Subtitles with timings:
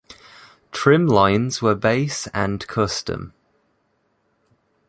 [0.71, 3.33] Trim lines were base and Custom.